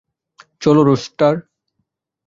চলো, 0.61 0.81
রুস্টার। 0.83 1.35